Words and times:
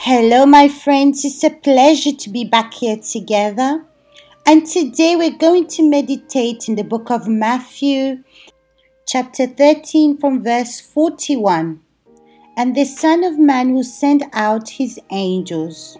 Hello, 0.00 0.46
my 0.46 0.68
friends. 0.68 1.24
It's 1.24 1.42
a 1.42 1.50
pleasure 1.50 2.12
to 2.12 2.30
be 2.30 2.44
back 2.44 2.72
here 2.72 2.98
together. 2.98 3.84
And 4.46 4.64
today 4.64 5.16
we're 5.16 5.36
going 5.36 5.66
to 5.70 5.82
meditate 5.82 6.68
in 6.68 6.76
the 6.76 6.84
book 6.84 7.10
of 7.10 7.26
Matthew, 7.26 8.22
chapter 9.08 9.48
13, 9.48 10.16
from 10.18 10.44
verse 10.44 10.80
41. 10.80 11.80
And 12.56 12.76
the 12.76 12.84
Son 12.84 13.24
of 13.24 13.40
Man 13.40 13.74
will 13.74 13.82
send 13.82 14.24
out 14.32 14.68
his 14.68 15.00
angels, 15.10 15.98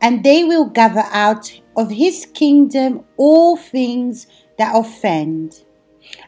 and 0.00 0.22
they 0.22 0.44
will 0.44 0.66
gather 0.66 1.04
out 1.10 1.52
of 1.76 1.90
his 1.90 2.28
kingdom 2.32 3.04
all 3.16 3.56
things 3.56 4.28
that 4.56 4.72
offend, 4.72 5.64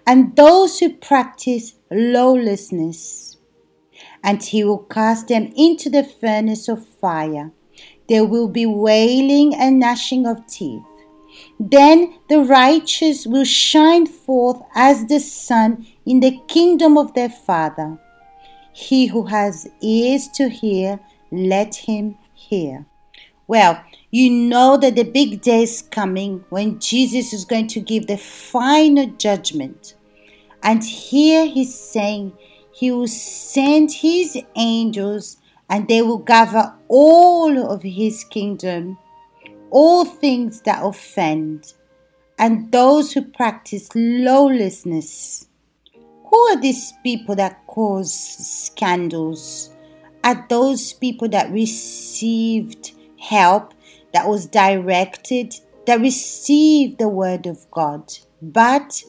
and 0.05 0.35
those 0.35 0.81
who 0.81 0.93
practice 0.95 1.75
lawlessness 1.93 3.32
and 4.23 4.43
he 4.43 4.65
will 4.65 4.79
cast 4.79 5.29
them 5.29 5.53
into 5.57 5.91
the 5.91 6.05
furnace 6.05 6.69
of 6.69 6.87
fire. 6.87 7.51
There 8.09 8.25
will 8.25 8.49
be 8.49 8.67
wailing 8.67 9.55
and 9.55 9.79
gnashing 9.79 10.27
of 10.27 10.47
teeth. 10.47 10.83
Then 11.59 12.15
the 12.29 12.41
righteous 12.41 13.27
will 13.27 13.45
shine 13.45 14.07
forth 14.07 14.61
as 14.75 15.07
the 15.07 15.19
sun 15.19 15.87
in 16.05 16.21
the 16.21 16.39
kingdom 16.49 16.99
of 16.99 17.15
their 17.15 17.31
Father. 17.31 17.99
He 18.73 19.07
who 19.07 19.27
has 19.27 19.69
ears 19.81 20.29
to 20.35 20.49
hear, 20.49 21.01
let 21.31 21.75
him 21.75 22.17
hear. 22.35 22.87
Well, 23.47 23.83
you 24.11 24.31
know 24.31 24.77
that 24.77 24.95
the 24.95 25.05
big 25.05 25.43
day 25.43 25.63
is 25.63 25.83
coming 25.83 26.45
when 26.51 26.79
Jesus 26.79 27.33
is 27.33 27.45
going 27.45 27.67
to 27.69 27.81
give 27.81 28.07
the 28.07 28.17
final 28.17 29.07
judgment. 29.07 29.95
And 30.63 30.83
here 30.83 31.47
he's 31.47 31.75
saying, 31.75 32.33
he 32.73 32.91
will 32.91 33.09
send 33.09 33.93
his 33.93 34.39
angels 34.57 35.37
and 35.69 35.89
they 35.89 36.03
will 36.03 36.19
gather 36.19 36.75
all 36.89 37.71
of 37.71 37.83
his 37.83 38.25
kingdom, 38.25 38.99
all 39.71 40.05
things 40.05 40.63
that 40.63 40.85
offend, 40.85 41.73
and 42.39 42.73
those 42.73 43.13
who 43.13 43.23
practice 43.23 43.89
lawlessness. 43.95 45.47
Who 46.31 46.39
are 46.49 46.61
these 46.61 46.93
people 47.03 47.37
that 47.37 47.67
cause 47.67 48.13
scandals? 48.13 49.71
Are 50.25 50.47
those 50.49 50.93
people 50.93 51.29
that 51.29 51.51
received 51.51 52.93
help 53.19 53.75
that 54.13 54.29
was 54.29 54.47
directed, 54.47 55.55
that 55.87 56.01
received 56.01 56.99
the 56.99 57.09
word 57.09 57.47
of 57.47 57.71
God, 57.71 58.13
but 58.41 59.03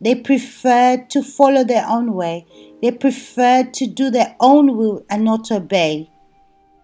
they 0.00 0.14
preferred 0.14 1.10
to 1.10 1.22
follow 1.22 1.64
their 1.64 1.86
own 1.86 2.12
way. 2.12 2.46
They 2.82 2.90
preferred 2.90 3.72
to 3.74 3.86
do 3.86 4.10
their 4.10 4.36
own 4.40 4.76
will 4.76 5.04
and 5.08 5.24
not 5.24 5.50
obey. 5.50 6.10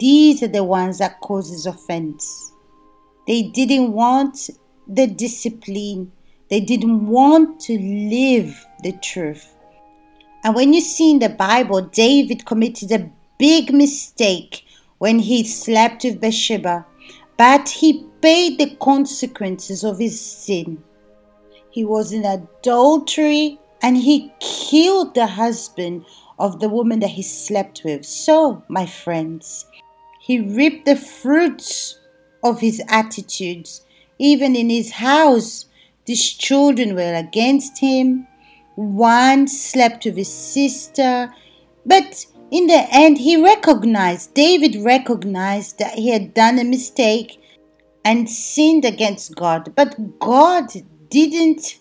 These 0.00 0.42
are 0.42 0.48
the 0.48 0.64
ones 0.64 0.98
that 0.98 1.20
causes 1.20 1.66
offense. 1.66 2.52
They 3.26 3.42
didn't 3.42 3.92
want 3.92 4.50
the 4.88 5.06
discipline. 5.06 6.12
They 6.50 6.60
didn't 6.60 7.06
want 7.06 7.60
to 7.60 7.78
live 7.78 8.64
the 8.82 8.92
truth. 9.02 9.54
And 10.44 10.54
when 10.54 10.72
you 10.72 10.80
see 10.80 11.12
in 11.12 11.18
the 11.20 11.28
Bible, 11.28 11.82
David 11.82 12.46
committed 12.46 12.90
a 12.90 13.10
big 13.38 13.72
mistake 13.72 14.64
when 14.98 15.20
he 15.20 15.44
slept 15.44 16.04
with 16.04 16.20
Bathsheba, 16.20 16.86
but 17.36 17.68
he 17.68 18.06
paid 18.20 18.58
the 18.58 18.74
consequences 18.76 19.84
of 19.84 19.98
his 19.98 20.20
sin. 20.20 20.82
He 21.70 21.84
was 21.84 22.12
in 22.12 22.24
adultery 22.24 23.58
and 23.82 23.96
he 23.96 24.32
killed 24.40 25.14
the 25.14 25.26
husband 25.26 26.04
of 26.38 26.60
the 26.60 26.68
woman 26.68 27.00
that 27.00 27.10
he 27.10 27.22
slept 27.22 27.82
with. 27.84 28.04
So, 28.06 28.62
my 28.68 28.86
friends, 28.86 29.66
he 30.20 30.38
reaped 30.40 30.86
the 30.86 30.96
fruits 30.96 31.98
of 32.42 32.60
his 32.60 32.80
attitudes. 32.88 33.82
Even 34.18 34.54
in 34.54 34.70
his 34.70 34.92
house, 34.92 35.66
these 36.04 36.32
children 36.32 36.94
were 36.94 37.14
against 37.14 37.78
him. 37.78 38.26
One 38.76 39.48
slept 39.48 40.04
with 40.04 40.16
his 40.16 40.32
sister. 40.32 41.32
But 41.84 42.24
in 42.50 42.66
the 42.68 42.86
end, 42.90 43.18
he 43.18 43.42
recognized, 43.42 44.34
David 44.34 44.76
recognized 44.76 45.78
that 45.78 45.94
he 45.94 46.10
had 46.10 46.34
done 46.34 46.58
a 46.58 46.64
mistake 46.64 47.40
and 48.04 48.28
sinned 48.28 48.84
against 48.84 49.34
God. 49.34 49.74
But 49.74 50.18
God 50.18 50.70
didn't 51.08 51.78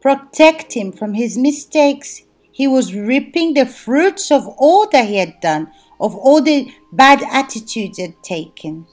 protect 0.00 0.72
him 0.74 0.92
from 0.92 1.14
his 1.14 1.36
mistakes. 1.36 2.22
He 2.52 2.66
was 2.66 2.94
reaping 2.94 3.54
the 3.54 3.66
fruits 3.66 4.30
of 4.30 4.46
all 4.58 4.88
that 4.90 5.06
he 5.06 5.16
had 5.16 5.40
done, 5.40 5.70
of 6.00 6.14
all 6.14 6.40
the 6.40 6.72
bad 6.92 7.22
attitudes 7.30 7.96
he 7.98 8.02
had 8.02 8.22
taken. 8.22 8.86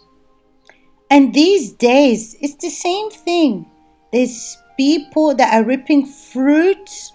And 1.10 1.34
these 1.34 1.72
days, 1.74 2.36
it's 2.42 2.56
the 2.56 2.70
same 2.70 3.10
thing. 3.10 3.66
There's 4.12 4.58
people 4.78 5.36
that 5.36 5.54
are 5.54 5.66
reaping 5.66 6.06
fruits 6.06 7.14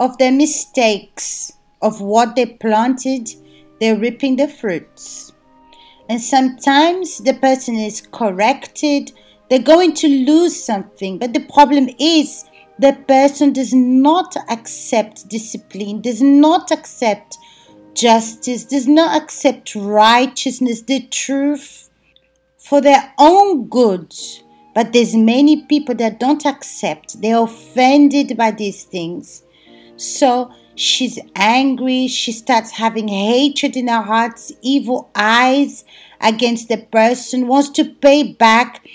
of 0.00 0.16
their 0.18 0.32
mistakes, 0.32 1.52
of 1.82 2.00
what 2.00 2.36
they 2.36 2.46
planted, 2.46 3.28
they're 3.80 3.98
reaping 3.98 4.36
the 4.36 4.48
fruits. 4.48 5.32
And 6.08 6.20
sometimes 6.20 7.18
the 7.18 7.34
person 7.34 7.76
is 7.76 8.00
corrected 8.00 9.12
they're 9.48 9.58
going 9.58 9.94
to 9.94 10.08
lose 10.08 10.62
something. 10.62 11.18
But 11.18 11.32
the 11.32 11.40
problem 11.40 11.88
is 11.98 12.44
the 12.78 12.92
person 13.06 13.52
does 13.52 13.74
not 13.74 14.36
accept 14.48 15.28
discipline, 15.28 16.00
does 16.00 16.22
not 16.22 16.70
accept 16.70 17.38
justice, 17.94 18.64
does 18.64 18.86
not 18.86 19.20
accept 19.20 19.74
righteousness, 19.74 20.82
the 20.82 21.00
truth 21.00 21.90
for 22.56 22.80
their 22.80 23.12
own 23.18 23.68
good. 23.68 24.14
But 24.74 24.92
there's 24.92 25.16
many 25.16 25.64
people 25.64 25.96
that 25.96 26.20
don't 26.20 26.46
accept. 26.46 27.20
They're 27.20 27.42
offended 27.42 28.36
by 28.36 28.52
these 28.52 28.84
things. 28.84 29.42
So 29.96 30.52
she's 30.76 31.18
angry. 31.34 32.06
She 32.06 32.30
starts 32.30 32.70
having 32.70 33.08
hatred 33.08 33.76
in 33.76 33.88
her 33.88 34.02
heart, 34.02 34.38
evil 34.62 35.10
eyes 35.16 35.84
against 36.20 36.68
the 36.68 36.76
person, 36.76 37.48
wants 37.48 37.70
to 37.70 37.84
pay 37.84 38.32
back 38.32 38.86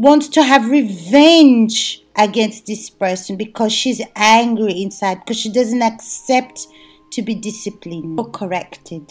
wants 0.00 0.28
to 0.28 0.42
have 0.42 0.70
revenge 0.70 2.02
against 2.16 2.66
this 2.66 2.88
person 2.88 3.36
because 3.36 3.72
she's 3.72 4.00
angry 4.16 4.82
inside, 4.82 5.20
because 5.20 5.38
she 5.38 5.52
doesn't 5.52 5.82
accept 5.82 6.66
to 7.12 7.22
be 7.22 7.34
disciplined 7.34 8.18
or 8.18 8.30
corrected. 8.30 9.10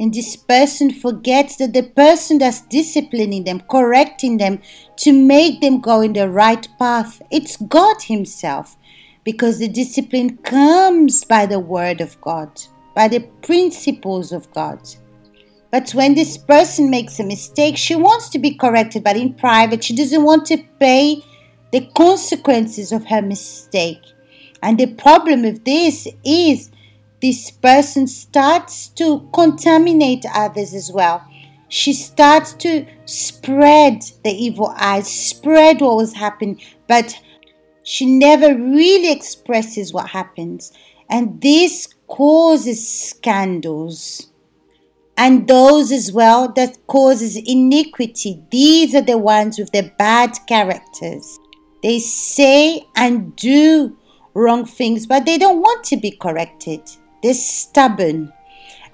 And 0.00 0.12
this 0.14 0.34
person 0.34 0.90
forgets 0.90 1.56
that 1.56 1.74
the 1.74 1.82
person 1.82 2.38
that's 2.38 2.62
disciplining 2.62 3.44
them, 3.44 3.60
correcting 3.70 4.38
them 4.38 4.60
to 4.96 5.12
make 5.12 5.60
them 5.60 5.80
go 5.80 6.00
in 6.00 6.14
the 6.14 6.28
right 6.30 6.66
path, 6.78 7.20
it's 7.30 7.56
God 7.58 8.02
Himself. 8.02 8.76
Because 9.22 9.58
the 9.58 9.68
discipline 9.68 10.38
comes 10.38 11.24
by 11.24 11.44
the 11.44 11.60
Word 11.60 12.00
of 12.00 12.18
God, 12.22 12.50
by 12.94 13.06
the 13.06 13.20
principles 13.42 14.32
of 14.32 14.50
God. 14.52 14.80
But 15.70 15.92
when 15.92 16.14
this 16.14 16.36
person 16.36 16.90
makes 16.90 17.20
a 17.20 17.24
mistake, 17.24 17.76
she 17.76 17.94
wants 17.94 18.28
to 18.30 18.38
be 18.38 18.54
corrected, 18.54 19.04
but 19.04 19.16
in 19.16 19.34
private, 19.34 19.84
she 19.84 19.94
doesn't 19.94 20.24
want 20.24 20.46
to 20.46 20.64
pay 20.80 21.22
the 21.70 21.88
consequences 21.94 22.90
of 22.90 23.06
her 23.06 23.22
mistake. 23.22 24.02
And 24.62 24.78
the 24.78 24.92
problem 24.94 25.42
with 25.42 25.64
this 25.64 26.08
is 26.24 26.70
this 27.22 27.50
person 27.50 28.06
starts 28.06 28.88
to 28.88 29.28
contaminate 29.32 30.24
others 30.34 30.74
as 30.74 30.90
well. 30.90 31.24
She 31.68 31.92
starts 31.92 32.52
to 32.54 32.84
spread 33.04 34.02
the 34.24 34.32
evil 34.32 34.74
eyes, 34.76 35.08
spread 35.08 35.80
what 35.80 35.96
was 35.96 36.14
happening, 36.14 36.60
but 36.88 37.16
she 37.84 38.06
never 38.06 38.54
really 38.54 39.12
expresses 39.12 39.92
what 39.92 40.10
happens. 40.10 40.72
And 41.08 41.40
this 41.40 41.86
causes 42.08 42.88
scandals 42.88 44.29
and 45.20 45.46
those 45.46 45.92
as 45.92 46.10
well 46.10 46.50
that 46.52 46.78
causes 46.86 47.36
iniquity. 47.36 48.42
These 48.50 48.94
are 48.94 49.02
the 49.02 49.18
ones 49.18 49.58
with 49.58 49.70
the 49.70 49.92
bad 49.98 50.30
characters. 50.46 51.38
They 51.82 51.98
say 51.98 52.86
and 52.96 53.36
do 53.36 53.98
wrong 54.32 54.64
things, 54.64 55.06
but 55.06 55.26
they 55.26 55.36
don't 55.36 55.60
want 55.60 55.84
to 55.84 55.98
be 55.98 56.10
corrected. 56.12 56.80
They're 57.22 57.34
stubborn. 57.34 58.32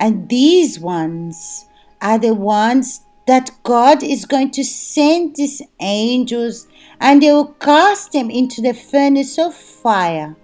And 0.00 0.28
these 0.28 0.80
ones 0.80 1.66
are 2.02 2.18
the 2.18 2.34
ones 2.34 3.02
that 3.28 3.52
God 3.62 4.02
is 4.02 4.24
going 4.24 4.50
to 4.52 4.64
send 4.64 5.36
these 5.36 5.62
angels 5.78 6.66
and 7.00 7.22
they 7.22 7.30
will 7.30 7.52
cast 7.52 8.10
them 8.10 8.30
into 8.30 8.60
the 8.60 8.74
furnace 8.74 9.38
of 9.38 9.54
fire. 9.54 10.34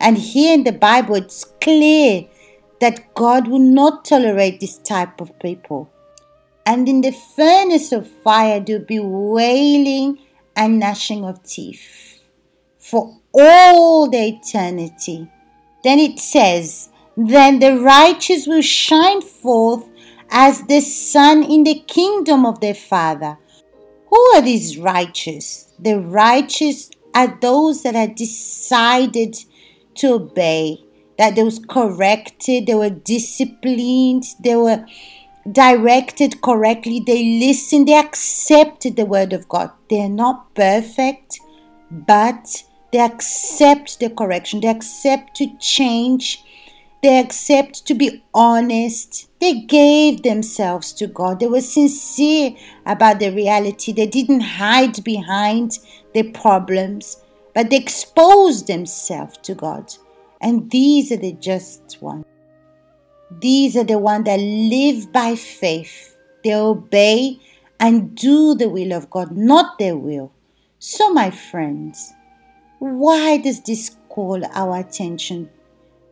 And 0.00 0.18
here 0.18 0.54
in 0.54 0.64
the 0.64 0.72
Bible, 0.72 1.14
it's 1.14 1.44
clear 1.60 2.26
that 2.82 3.14
God 3.14 3.46
will 3.46 3.60
not 3.60 4.04
tolerate 4.04 4.58
this 4.58 4.76
type 4.78 5.20
of 5.20 5.38
people. 5.38 5.88
And 6.66 6.88
in 6.88 7.00
the 7.00 7.12
furnace 7.12 7.92
of 7.92 8.08
fire, 8.08 8.58
there'll 8.58 8.84
be 8.84 8.98
wailing 8.98 10.18
and 10.56 10.80
gnashing 10.80 11.24
of 11.24 11.44
teeth 11.44 12.20
for 12.78 13.16
all 13.32 14.10
the 14.10 14.18
eternity. 14.18 15.30
Then 15.84 16.00
it 16.00 16.18
says, 16.18 16.88
Then 17.16 17.60
the 17.60 17.78
righteous 17.78 18.48
will 18.48 18.62
shine 18.62 19.22
forth 19.22 19.88
as 20.28 20.62
the 20.62 20.80
sun 20.80 21.44
in 21.44 21.62
the 21.62 21.78
kingdom 21.86 22.44
of 22.44 22.58
their 22.58 22.74
Father. 22.74 23.38
Who 24.08 24.20
are 24.34 24.42
these 24.42 24.76
righteous? 24.76 25.72
The 25.78 26.00
righteous 26.00 26.90
are 27.14 27.38
those 27.40 27.84
that 27.84 27.94
are 27.94 28.12
decided 28.12 29.36
to 29.94 30.14
obey, 30.14 30.80
that 31.22 31.36
they 31.36 31.44
was 31.44 31.60
corrected, 31.60 32.66
they 32.66 32.74
were 32.74 32.90
disciplined, 32.90 34.24
they 34.40 34.56
were 34.56 34.84
directed 35.52 36.40
correctly, 36.40 37.00
they 37.06 37.38
listened, 37.38 37.86
they 37.86 37.94
accepted 37.94 38.96
the 38.96 39.04
word 39.04 39.32
of 39.32 39.48
God. 39.48 39.70
They're 39.88 40.08
not 40.08 40.52
perfect, 40.56 41.38
but 41.92 42.64
they 42.92 42.98
accept 42.98 44.00
the 44.00 44.10
correction, 44.10 44.62
they 44.62 44.66
accept 44.66 45.36
to 45.36 45.56
change, 45.58 46.42
they 47.04 47.20
accept 47.20 47.86
to 47.86 47.94
be 47.94 48.24
honest. 48.34 49.28
They 49.40 49.60
gave 49.60 50.22
themselves 50.22 50.92
to 50.94 51.06
God. 51.08 51.38
They 51.38 51.48
were 51.48 51.60
sincere 51.60 52.54
about 52.86 53.18
the 53.18 53.30
reality. 53.30 53.92
They 53.92 54.06
didn't 54.06 54.40
hide 54.40 55.02
behind 55.02 55.78
their 56.14 56.30
problems, 56.32 57.16
but 57.54 57.70
they 57.70 57.76
exposed 57.76 58.68
themselves 58.68 59.38
to 59.38 59.54
God. 59.54 59.92
And 60.42 60.70
these 60.70 61.12
are 61.12 61.16
the 61.16 61.32
just 61.32 61.98
ones. 62.02 62.26
These 63.40 63.76
are 63.76 63.84
the 63.84 63.98
ones 63.98 64.24
that 64.24 64.40
live 64.40 65.12
by 65.12 65.36
faith. 65.36 66.16
They 66.44 66.54
obey 66.54 67.38
and 67.78 68.14
do 68.14 68.54
the 68.54 68.68
will 68.68 68.92
of 68.92 69.08
God, 69.08 69.36
not 69.36 69.78
their 69.78 69.96
will. 69.96 70.32
So, 70.78 71.12
my 71.12 71.30
friends, 71.30 72.12
why 72.80 73.38
does 73.38 73.62
this 73.62 73.96
call 74.08 74.44
our 74.52 74.80
attention? 74.80 75.48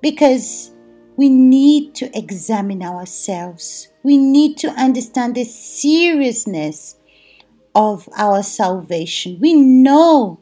Because 0.00 0.72
we 1.16 1.28
need 1.28 1.94
to 1.96 2.16
examine 2.16 2.82
ourselves. 2.82 3.88
We 4.02 4.16
need 4.16 4.56
to 4.58 4.68
understand 4.70 5.34
the 5.34 5.44
seriousness 5.44 6.96
of 7.74 8.08
our 8.16 8.42
salvation. 8.42 9.38
We 9.40 9.54
know 9.54 10.40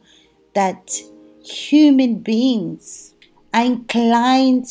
that 0.53 0.91
human 1.43 2.19
beings 2.19 3.15
are 3.53 3.65
inclined 3.65 4.67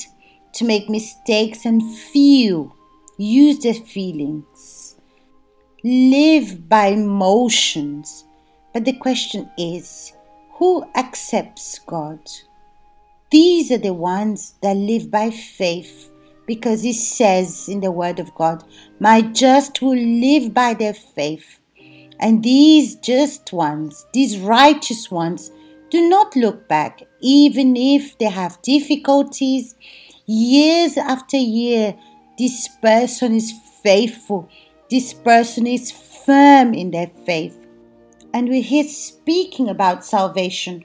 to 0.55 0.65
make 0.65 0.89
mistakes 0.89 1.65
and 1.65 1.83
feel, 1.97 2.75
use 3.17 3.59
their 3.61 3.75
feelings, 3.75 4.97
live 5.85 6.69
by 6.69 6.89
emotions. 6.89 8.25
But 8.73 8.85
the 8.85 8.95
question 8.95 9.51
is 9.59 10.13
who 10.59 10.85
accepts 10.97 11.79
God? 11.81 12.21
These 13.31 13.71
are 13.71 13.79
the 13.79 13.93
ones 13.93 14.55
that 14.63 14.77
live 14.77 15.11
by 15.11 15.31
faith 15.31 16.11
because 16.47 16.83
He 16.83 16.93
says 16.93 17.69
in 17.69 17.81
the 17.81 17.93
Word 17.93 18.19
of 18.19 18.35
God, 18.35 18.65
My 18.99 19.21
just 19.21 19.83
will 19.83 19.99
live 19.99 20.53
by 20.55 20.75
their 20.75 20.95
faith. 20.95 21.61
And 22.19 22.43
these 22.43 22.97
just 22.97 23.53
ones, 23.53 24.05
these 24.13 24.39
righteous 24.39 25.11
ones, 25.11 25.53
do 25.91 26.09
not 26.09 26.37
look 26.37 26.69
back, 26.69 27.03
even 27.21 27.77
if 27.77 28.19
they 28.19 28.27
have 28.27 28.61
difficulties. 28.63 29.75
Years 30.27 30.97
after 30.97 31.37
year, 31.37 31.97
this 32.39 32.69
person 32.83 33.35
is 33.35 33.53
faithful, 33.83 34.49
this 34.91 35.13
person 35.13 35.67
is 35.67 35.91
firm 35.91 36.75
in 36.75 36.91
their 36.91 37.11
faith. 37.25 37.59
And 38.35 38.49
we're 38.49 38.63
here 38.63 38.85
speaking 38.85 39.69
about 39.69 40.05
salvation 40.05 40.85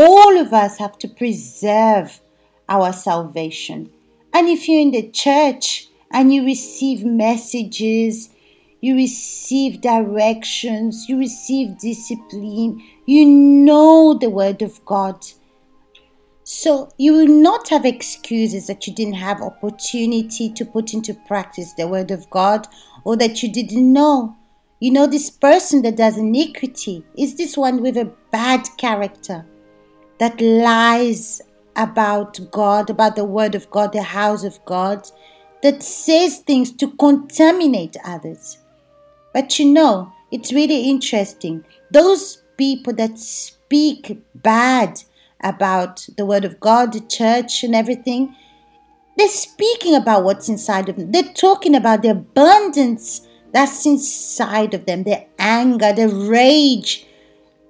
all 0.00 0.38
of 0.38 0.52
us 0.52 0.78
have 0.78 0.96
to 0.96 1.08
preserve 1.08 2.20
our 2.68 2.92
salvation. 2.92 3.90
And 4.32 4.48
if 4.48 4.68
you're 4.68 4.80
in 4.80 4.92
the 4.92 5.10
church 5.10 5.88
and 6.12 6.32
you 6.32 6.44
receive 6.44 7.04
messages, 7.04 8.30
you 8.80 8.94
receive 8.94 9.80
directions, 9.80 11.08
you 11.08 11.18
receive 11.18 11.78
discipline, 11.78 12.82
you 13.06 13.26
know 13.26 14.16
the 14.18 14.30
Word 14.30 14.62
of 14.62 14.84
God. 14.84 15.24
So 16.44 16.90
you 16.96 17.12
will 17.12 17.26
not 17.26 17.68
have 17.68 17.84
excuses 17.84 18.68
that 18.68 18.86
you 18.86 18.94
didn't 18.94 19.14
have 19.14 19.42
opportunity 19.42 20.50
to 20.52 20.64
put 20.64 20.94
into 20.94 21.12
practice 21.26 21.74
the 21.74 21.88
Word 21.88 22.10
of 22.10 22.30
God 22.30 22.66
or 23.04 23.16
that 23.16 23.42
you 23.42 23.52
didn't 23.52 23.92
know. 23.92 24.36
You 24.80 24.92
know, 24.92 25.06
this 25.06 25.28
person 25.28 25.82
that 25.82 25.96
does 25.96 26.16
iniquity 26.16 27.04
is 27.16 27.36
this 27.36 27.56
one 27.56 27.82
with 27.82 27.96
a 27.96 28.12
bad 28.30 28.66
character 28.76 29.44
that 30.18 30.40
lies 30.40 31.42
about 31.74 32.38
God, 32.50 32.90
about 32.90 33.16
the 33.16 33.24
Word 33.24 33.54
of 33.54 33.68
God, 33.70 33.92
the 33.92 34.02
house 34.02 34.44
of 34.44 34.64
God, 34.64 35.06
that 35.62 35.82
says 35.82 36.38
things 36.38 36.70
to 36.72 36.92
contaminate 36.92 37.96
others. 38.04 38.58
But 39.38 39.56
you 39.60 39.66
know, 39.66 40.12
it's 40.32 40.52
really 40.52 40.90
interesting. 40.90 41.64
Those 41.92 42.42
people 42.56 42.92
that 42.94 43.20
speak 43.20 44.20
bad 44.34 45.00
about 45.44 46.08
the 46.16 46.26
Word 46.26 46.44
of 46.44 46.58
God, 46.58 46.92
the 46.92 46.98
church, 46.98 47.62
and 47.62 47.72
everything, 47.72 48.34
they're 49.16 49.28
speaking 49.28 49.94
about 49.94 50.24
what's 50.24 50.48
inside 50.48 50.88
of 50.88 50.96
them. 50.96 51.12
They're 51.12 51.32
talking 51.34 51.76
about 51.76 52.02
the 52.02 52.08
abundance 52.08 53.28
that's 53.52 53.86
inside 53.86 54.74
of 54.74 54.86
them, 54.86 55.04
the 55.04 55.24
anger, 55.38 55.92
the 55.92 56.08
rage, 56.08 57.06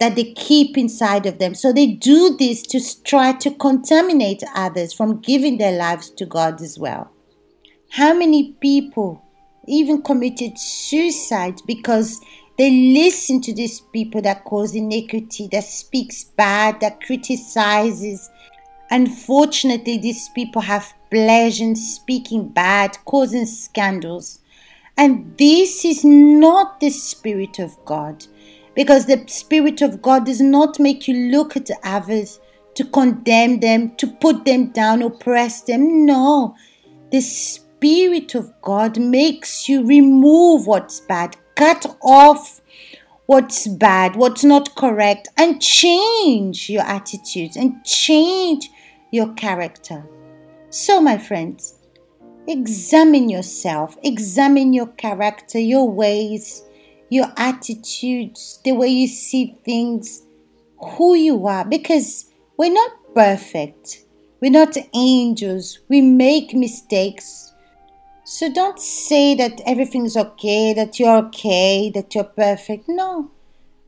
that 0.01 0.17
they 0.17 0.33
keep 0.33 0.79
inside 0.79 1.27
of 1.27 1.39
them. 1.39 1.55
So 1.55 1.71
they 1.71 1.89
do 1.89 2.35
this 2.35 2.63
to 2.63 2.81
try 3.05 3.33
to 3.33 3.51
contaminate 3.51 4.43
others 4.55 4.95
from 4.95 5.21
giving 5.21 5.59
their 5.59 5.77
lives 5.77 6.09
to 6.13 6.25
God 6.25 6.63
as 6.63 6.79
well. 6.79 7.11
How 7.91 8.15
many 8.15 8.55
people 8.55 9.23
even 9.69 10.03
committed 10.03 10.59
suicide 10.59 11.61
because 11.67 12.21
they 12.57 12.71
listen 12.71 13.41
to 13.43 13.55
these 13.55 13.81
people 13.81 14.21
that 14.23 14.45
cause 14.45 14.75
iniquity, 14.75 15.49
that 15.53 15.65
speaks 15.65 16.25
bad, 16.25 16.81
that 16.81 17.01
criticizes. 17.01 18.29
Unfortunately, 18.91 19.99
these 19.99 20.29
people 20.31 20.63
have 20.63 20.93
pleasure 21.11 21.65
in 21.65 21.77
speaking 21.77 22.49
bad, 22.49 22.99
causing 23.05 23.47
scandals. 23.47 24.41
And 24.97 25.39
this 25.39 25.85
is 25.85 26.05
not 26.05 26.81
the 26.81 26.91
Spirit 26.91 27.61
of 27.61 27.77
God 27.85 28.27
because 28.75 29.07
the 29.07 29.25
Spirit 29.29 29.83
of 29.83 30.03
God 30.03 30.27
does 30.27 30.41
not 30.41 30.81
make 30.81 31.07
you 31.07 31.31
look 31.31 31.57
at 31.57 31.71
others 31.85 32.41
to 32.75 32.85
condemn 32.85 33.61
them, 33.61 33.95
to 33.97 34.07
put 34.07 34.45
them 34.45 34.71
down, 34.71 35.03
oppress 35.03 35.63
them. 35.63 36.05
No, 36.05 36.57
the 37.11 37.21
Spirit 37.79 38.35
of 38.35 38.53
God 38.61 38.99
makes 38.99 39.69
you 39.69 39.87
remove 39.87 40.67
what's 40.67 41.01
bad, 41.01 41.37
cut 41.55 41.87
off 42.03 42.61
what's 43.27 43.67
bad, 43.67 44.17
what's 44.17 44.45
not 44.45 44.75
correct, 44.75 45.29
and 45.37 45.63
change 45.63 46.69
your 46.69 46.83
attitudes 46.83 47.57
and 47.57 47.85
change 47.85 48.69
your 49.13 49.33
character. 49.35 50.05
So, 50.71 51.01
my 51.01 51.19
friends, 51.19 51.75
examine 52.47 53.29
yourself, 53.29 53.97
examine 54.03 54.73
your 54.73 54.89
character, 54.89 55.59
your 55.59 55.89
ways 55.91 56.65
your 57.11 57.33
attitudes, 57.37 58.61
the 58.65 58.73
way 58.73 58.89
you 58.89 59.07
see 59.09 59.57
things, 59.65 60.23
who 60.79 61.15
you 61.15 61.47
are, 61.47 61.65
because 61.65 62.27
we're 62.57 62.73
not 62.73 62.91
perfect. 63.15 64.05
We're 64.41 64.53
not 64.53 64.77
angels. 64.95 65.81
We 65.89 66.01
make 66.01 66.55
mistakes. 66.55 67.48
So 68.31 68.53
don't 68.53 68.79
say 68.79 69.35
that 69.37 69.63
everything's 69.65 70.15
okay, 70.15 70.75
that 70.75 71.01
you're 71.01 71.17
okay, 71.29 71.91
that 71.95 72.15
you're 72.15 72.25
perfect. 72.25 72.85
No, 72.87 73.31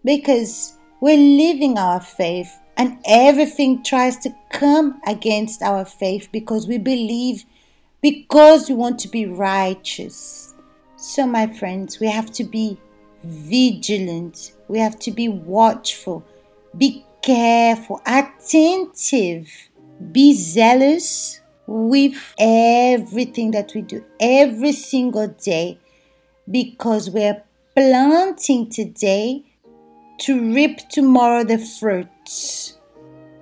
because 0.03 0.79
we're 1.03 1.19
living 1.19 1.77
our 1.77 2.01
faith 2.01 2.51
and 2.75 2.97
everything 3.05 3.85
tries 3.85 4.17
to 4.21 4.35
come 4.51 4.99
against 5.07 5.61
our 5.61 5.85
faith 5.85 6.31
because 6.33 6.67
we 6.67 6.79
believe, 6.79 7.45
because 8.01 8.71
we 8.71 8.77
want 8.77 8.99
to 9.01 9.09
be 9.09 9.27
righteous. 9.27 10.55
So, 10.97 11.27
my 11.27 11.47
friends, 11.47 12.01
we 12.01 12.07
have 12.07 12.33
to 12.33 12.45
be 12.45 12.81
vigilant. 13.23 14.53
We 14.69 14.79
have 14.79 14.99
to 15.01 15.11
be 15.11 15.29
watchful, 15.29 16.25
be 16.79 17.05
careful, 17.21 18.01
attentive, 18.07 19.51
be 20.13 20.33
zealous 20.33 21.40
with 21.73 22.35
everything 22.37 23.53
that 23.53 23.71
we 23.77 23.81
do 23.81 24.05
every 24.19 24.73
single 24.73 25.29
day 25.29 25.79
because 26.51 27.09
we're 27.09 27.45
planting 27.77 28.69
today 28.69 29.45
to 30.19 30.53
reap 30.53 30.81
tomorrow 30.89 31.45
the 31.45 31.59
fruits. 31.59 32.77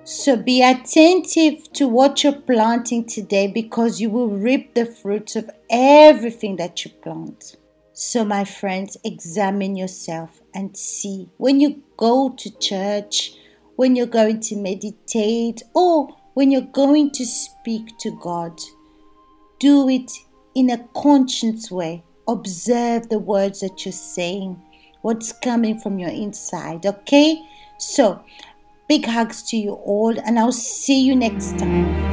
So 0.03 0.37
be 0.37 0.61
attentive 0.61 1.73
to 1.73 1.87
what 1.87 2.23
you're 2.23 2.33
planting 2.33 3.05
today 3.05 3.47
because 3.47 3.99
you 3.99 4.11
will 4.11 4.29
reap 4.29 4.75
the 4.75 4.85
fruits 4.85 5.35
of 5.35 5.49
everything 5.67 6.57
that 6.57 6.85
you 6.85 6.91
plant. 6.91 7.55
So, 7.93 8.23
my 8.23 8.45
friends, 8.45 8.95
examine 9.03 9.75
yourself 9.75 10.39
and 10.53 10.77
see 10.77 11.29
when 11.37 11.59
you 11.59 11.81
go 11.97 12.29
to 12.29 12.57
church, 12.59 13.33
when 13.75 13.95
you're 13.95 14.05
going 14.05 14.39
to 14.41 14.55
meditate, 14.55 15.63
or 15.73 16.15
when 16.33 16.51
you're 16.51 16.61
going 16.61 17.11
to 17.11 17.25
speak 17.25 17.97
to 17.99 18.11
God, 18.21 18.59
do 19.59 19.89
it 19.89 20.11
in 20.55 20.69
a 20.69 20.87
conscious 20.93 21.69
way 21.69 22.03
observe 22.29 23.09
the 23.09 23.19
words 23.19 23.59
that 23.61 23.85
you're 23.85 23.91
saying, 23.91 24.61
what's 25.01 25.31
coming 25.31 25.79
from 25.79 25.99
your 25.99 26.09
inside, 26.09 26.85
okay? 26.85 27.41
So, 27.77 28.23
big 28.87 29.05
hugs 29.05 29.41
to 29.49 29.57
you 29.57 29.73
all, 29.73 30.17
and 30.19 30.37
I'll 30.37 30.51
see 30.51 31.01
you 31.01 31.15
next 31.15 31.57
time. 31.57 32.08